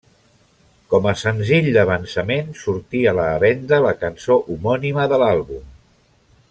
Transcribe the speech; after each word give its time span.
Com 0.93 1.07
a 1.09 1.13
senzill 1.23 1.67
d'avançament 1.75 2.49
sortí 2.63 3.03
a 3.11 3.15
la 3.21 3.29
venda 3.47 3.83
la 3.87 3.95
cançó 4.05 4.43
homònima 4.55 5.09
de 5.13 5.25
l'àlbum. 5.25 5.67